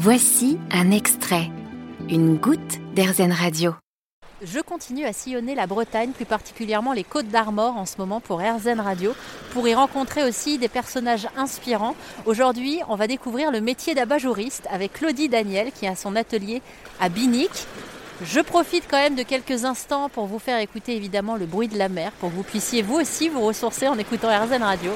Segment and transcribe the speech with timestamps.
[0.00, 1.50] Voici un extrait,
[2.08, 3.74] une goutte d'Airzen Radio.
[4.40, 8.40] Je continue à sillonner la Bretagne, plus particulièrement les Côtes d'Armor en ce moment pour
[8.40, 9.12] Airzen Radio,
[9.52, 11.96] pour y rencontrer aussi des personnages inspirants.
[12.26, 16.62] Aujourd'hui, on va découvrir le métier d'abat-jouriste avec Claudie Daniel qui a son atelier
[17.00, 17.50] à Binic.
[18.22, 21.76] Je profite quand même de quelques instants pour vous faire écouter évidemment le bruit de
[21.76, 24.92] la mer, pour que vous puissiez vous aussi vous ressourcer en écoutant Airzen Radio.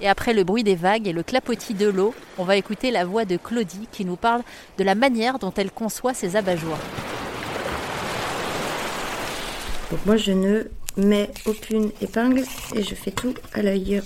[0.00, 3.04] Et après le bruit des vagues et le clapotis de l'eau, on va écouter la
[3.04, 4.42] voix de Claudie qui nous parle
[4.78, 6.78] de la manière dont elle conçoit ses abat-jours.
[9.90, 10.64] Donc moi je ne
[10.96, 14.02] mets aucune épingle et je fais tout à l'œil.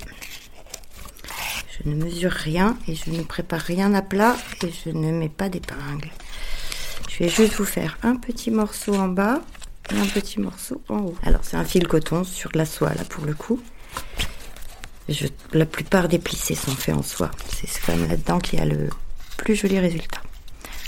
[1.70, 5.30] Je ne mesure rien et je ne prépare rien à plat et je ne mets
[5.30, 6.10] pas d'épingle.
[7.09, 9.41] Je vais juste vous faire un petit morceau en bas
[9.91, 11.16] et un petit morceau en haut.
[11.24, 13.60] Alors c'est un fil coton sur la soie là pour le coup
[15.52, 17.30] la plupart des plissés sont faits en soie.
[17.48, 18.88] C'est quand même là-dedans qu'il y a le
[19.37, 20.21] plus joli résultat.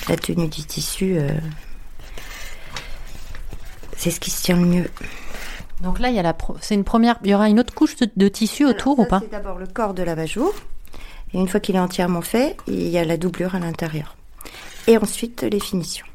[0.09, 1.31] La tenue du tissu, euh,
[3.97, 4.91] c'est ce qui se tient le mieux.
[5.81, 7.19] Donc là, il y a la c'est une première.
[7.25, 9.21] Il y aura une autre couche de, tissu autour ou pas?
[9.21, 10.53] C'est d'abord le corps de l'abat-jour.
[11.35, 14.17] Et une fois qu'il est entièrement fait, il y a la doublure à l'intérieur.
[14.87, 16.07] Et ensuite, les finitions.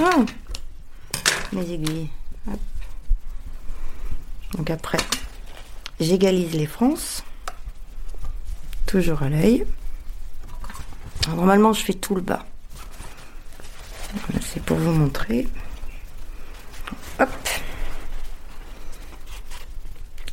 [0.00, 0.24] Oh
[1.52, 2.08] Mes aiguilles.
[4.56, 4.98] Donc après,
[6.02, 7.22] J'égalise les fronces.
[8.86, 9.64] Toujours à l'œil.
[11.28, 12.44] Normalement, je fais tout le bas.
[14.40, 15.46] C'est pour vous montrer.
[17.20, 17.28] Hop.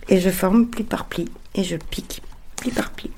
[0.08, 1.30] Et je forme pli par pli.
[1.53, 2.23] Et je pique
[2.56, 3.12] pli par pli.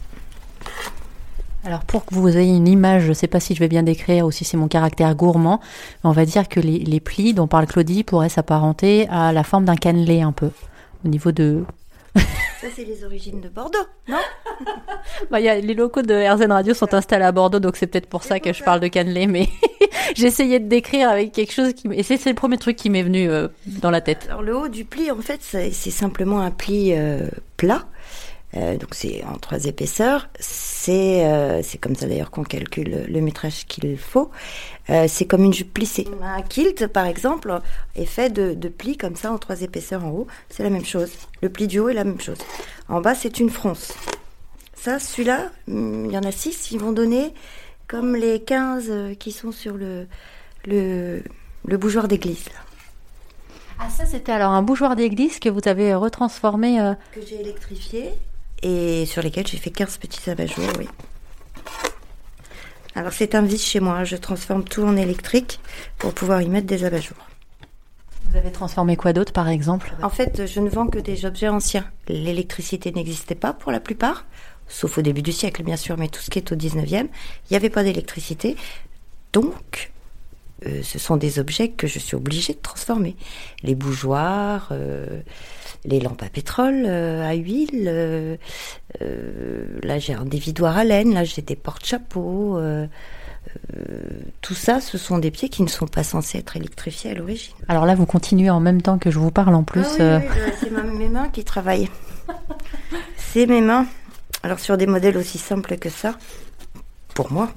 [1.64, 3.84] Alors pour que vous ayez une image, je ne sais pas si je vais bien
[3.84, 5.62] décrire ou si c'est mon caractère gourmand,
[6.04, 9.66] on va dire que les, les plis dont parle Claudie pourraient s'apparenter à la forme
[9.66, 10.50] d'un cannelé un peu,
[11.06, 11.64] au niveau de,
[12.16, 14.20] ça, c'est les origines de Bordeaux, non
[15.32, 18.08] bah, y a, Les locaux de RZN Radio sont installés à Bordeaux, donc c'est peut-être
[18.08, 19.48] pour ça que je parle de cannelé, mais
[20.16, 21.88] j'essayais de décrire avec quelque chose qui...
[21.94, 24.26] Et c'est le premier truc qui m'est venu euh, dans la tête.
[24.30, 27.28] Alors le haut du pli, en fait, c'est simplement un pli euh,
[27.58, 27.86] plat
[28.58, 30.28] euh, donc c'est en trois épaisseurs.
[30.40, 34.30] C'est euh, c'est comme ça d'ailleurs qu'on calcule le métrage qu'il faut.
[34.90, 36.08] Euh, c'est comme une jupe plissée.
[36.22, 37.62] Un kilt par exemple
[37.96, 40.28] est fait de, de plis comme ça en trois épaisseurs en haut.
[40.50, 41.12] C'est la même chose.
[41.42, 42.40] Le pli du haut est la même chose.
[42.90, 43.94] En bas c'est une fronce.
[44.74, 46.72] Ça, celui-là, hmm, il y en a six.
[46.72, 47.34] Ils vont donner
[47.88, 50.08] comme les 15 qui sont sur le
[50.66, 51.24] le,
[51.66, 52.50] le bougeoir d'église.
[53.80, 56.94] Ah ça c'était alors un bougeoir d'église que vous avez retransformé.
[57.14, 58.12] Que j'ai électrifié
[58.62, 60.88] et sur lesquels j'ai fait 15 petits abat-jours, oui.
[62.96, 65.60] Alors c'est un vice chez moi, je transforme tout en électrique
[65.98, 67.18] pour pouvoir y mettre des abat-jours.
[68.30, 69.94] Vous avez transformé quoi d'autre par exemple?
[70.04, 71.86] En fait, je ne vends que des objets anciens.
[72.08, 74.26] L'électricité n'existait pas pour la plupart,
[74.68, 77.08] sauf au début du siècle bien sûr, mais tout ce qui est au 19e, il
[77.52, 78.56] n'y avait pas d'électricité.
[79.34, 79.92] Donc,
[80.68, 83.16] euh, ce sont des objets que je suis obligée de transformer.
[83.64, 85.22] Les bougeoirs, euh,
[85.86, 88.38] les lampes à pétrole, euh, à huile.
[89.84, 91.14] Là, j'ai un dévidoir à laine.
[91.14, 92.60] Là, j'ai des porte-chapeaux.
[94.42, 97.56] tout ça, ce sont des pieds qui ne sont pas censés être électrifiés à l'origine.
[97.68, 99.86] Alors là, vous continuez en même temps que je vous parle en plus.
[100.00, 101.90] Ah oui, oui, c'est mes mains qui travaillent.
[103.18, 103.88] c'est mes mains.
[104.44, 106.18] Alors sur des modèles aussi simples que ça,
[107.14, 107.52] pour moi,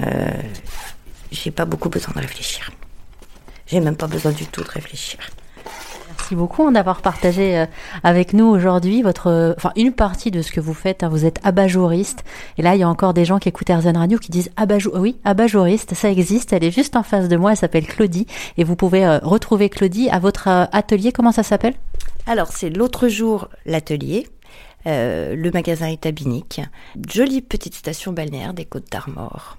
[0.00, 0.30] euh,
[1.30, 2.70] j'ai pas beaucoup besoin de réfléchir.
[3.66, 5.20] J'ai même pas besoin du tout de réfléchir.
[6.08, 7.66] Merci beaucoup d'avoir partagé euh,
[8.02, 11.02] avec nous aujourd'hui votre, enfin une partie de ce que vous faites.
[11.02, 11.08] Hein.
[11.08, 12.24] Vous êtes abat-jouriste
[12.58, 14.78] et là il y a encore des gens qui écoutent Airzen Radio qui disent abat
[14.94, 16.52] oui abat-jouriste, ça existe.
[16.52, 17.52] Elle est juste en face de moi.
[17.52, 21.12] Elle s'appelle Claudie et vous pouvez euh, retrouver Claudie à votre euh, atelier.
[21.12, 21.74] Comment ça s'appelle?
[22.26, 24.28] Alors c'est l'autre jour l'atelier.
[24.84, 26.60] le magasin est à Binic.
[27.08, 29.58] Jolie petite station balnéaire des Côtes d'Armor.